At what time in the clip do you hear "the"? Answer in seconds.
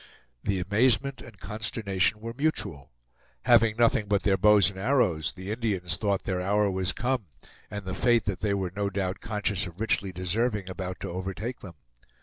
0.43-0.59, 5.33-5.51, 7.85-7.93